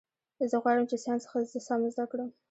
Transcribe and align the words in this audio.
زه 0.51 0.55
غواړم 0.63 0.85
چي 0.89 0.97
ساینس 1.05 1.23
ښه 1.29 1.39
سم 1.67 1.81
زده 1.93 2.05
کړم. 2.11 2.29